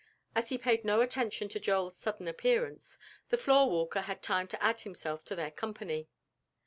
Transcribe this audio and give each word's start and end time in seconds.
As 0.33 0.49
he 0.49 0.57
paid 0.57 0.83
no 0.83 1.01
attention 1.01 1.47
to 1.49 1.59
Joel's 1.59 1.95
sudden 1.95 2.27
appearance, 2.27 2.97
the 3.29 3.37
floor 3.37 3.69
walker 3.69 4.01
had 4.01 4.23
time 4.23 4.47
to 4.47 4.59
add 4.59 4.79
himself 4.81 5.23
to 5.25 5.35
their 5.35 5.51
company. 5.51 6.09